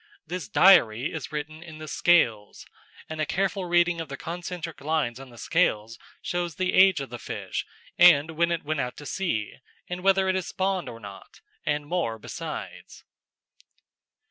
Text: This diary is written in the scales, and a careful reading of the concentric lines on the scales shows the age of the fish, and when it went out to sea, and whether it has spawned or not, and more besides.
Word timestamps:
This 0.25 0.47
diary 0.49 1.13
is 1.13 1.31
written 1.31 1.61
in 1.61 1.77
the 1.77 1.87
scales, 1.87 2.65
and 3.07 3.21
a 3.21 3.25
careful 3.27 3.65
reading 3.65 4.01
of 4.01 4.09
the 4.09 4.17
concentric 4.17 4.81
lines 4.81 5.19
on 5.19 5.29
the 5.29 5.37
scales 5.37 5.99
shows 6.23 6.55
the 6.55 6.73
age 6.73 6.99
of 7.01 7.11
the 7.11 7.19
fish, 7.19 7.67
and 7.99 8.31
when 8.31 8.51
it 8.51 8.63
went 8.65 8.79
out 8.79 8.97
to 8.97 9.05
sea, 9.05 9.57
and 9.87 10.01
whether 10.01 10.27
it 10.27 10.33
has 10.33 10.47
spawned 10.47 10.89
or 10.89 10.99
not, 10.99 11.41
and 11.67 11.85
more 11.85 12.17
besides. 12.17 13.03